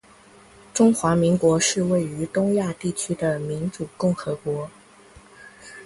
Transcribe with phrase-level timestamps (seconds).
[0.73, 4.67] 中华民国是位于东亚地区的民主共和国